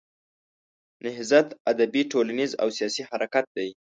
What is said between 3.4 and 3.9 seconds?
دی.